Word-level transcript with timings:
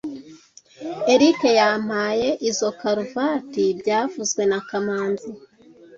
Eric 1.13 1.39
yampaye 1.59 2.29
izoi 2.49 2.75
karuvati 2.79 3.63
byavuzwe 3.79 4.41
na 4.51 4.59
kamanzi 4.67 5.29